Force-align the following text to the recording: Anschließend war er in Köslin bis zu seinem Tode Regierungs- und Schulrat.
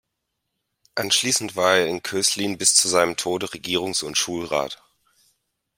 Anschließend 0.95 1.55
war 1.55 1.75
er 1.77 1.85
in 1.85 2.01
Köslin 2.01 2.57
bis 2.57 2.73
zu 2.73 2.87
seinem 2.87 3.17
Tode 3.17 3.53
Regierungs- 3.53 4.01
und 4.03 4.17
Schulrat. 4.17 4.81